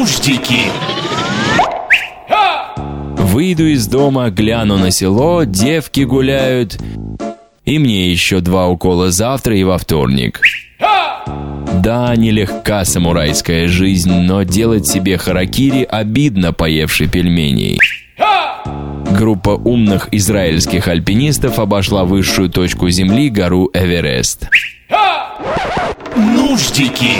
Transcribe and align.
Нуждики. 0.00 0.62
Выйду 3.18 3.66
из 3.66 3.86
дома, 3.86 4.30
гляну 4.30 4.78
на 4.78 4.90
село, 4.90 5.44
девки 5.44 6.00
гуляют. 6.00 6.78
И 7.66 7.78
мне 7.78 8.10
еще 8.10 8.40
два 8.40 8.68
укола 8.68 9.10
завтра 9.10 9.54
и 9.58 9.62
во 9.62 9.76
вторник. 9.76 10.40
Да, 11.82 12.16
нелегка 12.16 12.86
самурайская 12.86 13.68
жизнь, 13.68 14.10
но 14.10 14.42
делать 14.42 14.88
себе 14.88 15.18
харакири 15.18 15.82
обидно, 15.82 16.54
поевший 16.54 17.06
пельменей. 17.06 17.78
Группа 19.10 19.50
умных 19.50 20.08
израильских 20.12 20.88
альпинистов 20.88 21.58
обошла 21.58 22.04
высшую 22.06 22.48
точку 22.48 22.88
Земли, 22.88 23.28
гору 23.28 23.68
Эверест. 23.74 24.48
Нуждики. 26.16 27.18